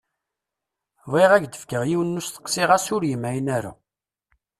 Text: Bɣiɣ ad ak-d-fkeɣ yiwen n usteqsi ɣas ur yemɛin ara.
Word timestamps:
Bɣiɣ 1.11 1.31
ad 1.33 1.43
ak-d-fkeɣ 1.43 1.83
yiwen 1.85 2.13
n 2.15 2.19
usteqsi 2.21 2.63
ɣas 2.69 2.85
ur 2.95 3.03
yemɛin 3.05 3.47
ara. 3.57 3.71